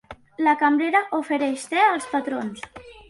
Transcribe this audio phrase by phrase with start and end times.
[0.47, 2.65] La cambrera ofereix te als patrons.